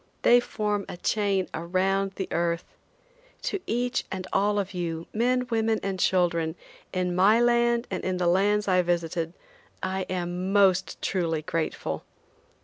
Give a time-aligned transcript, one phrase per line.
[0.23, 2.63] They form a chain around the earth.
[3.43, 6.55] To each and all of you, men, women and children,
[6.91, 9.33] in my land and in the lands I visited,
[9.83, 12.03] I am most truly grateful.